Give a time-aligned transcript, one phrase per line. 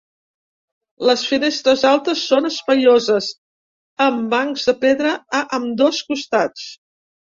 [1.09, 3.29] Les finestres altes són espaioses,
[4.07, 6.65] amb bancs de pedra a ambdós costats.